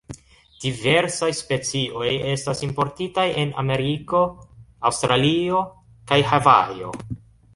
[0.61, 4.23] Diversaj specioj estas importitaj en Ameriko,
[4.91, 5.63] Aŭstralio
[6.13, 6.95] kaj Havajo.